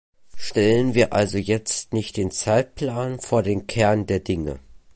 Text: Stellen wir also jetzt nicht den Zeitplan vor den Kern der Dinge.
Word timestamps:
Stellen 0.35 0.95
wir 0.95 1.13
also 1.13 1.37
jetzt 1.37 1.93
nicht 1.93 2.17
den 2.17 2.31
Zeitplan 2.31 3.19
vor 3.19 3.43
den 3.43 3.67
Kern 3.67 4.07
der 4.07 4.19
Dinge. 4.19 4.57